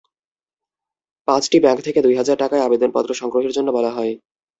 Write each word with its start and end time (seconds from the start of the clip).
পাঁচটি 1.27 1.57
ব্যাংক 1.59 1.79
থেকে 1.83 1.99
দুই 2.05 2.15
হাজার 2.19 2.37
টাকায় 2.37 2.63
আবেদনপত্র 2.63 3.11
সংগ্রহের 3.13 3.55
জন্য 3.57 3.69
বলা 3.71 3.91
হয়। 3.91 4.13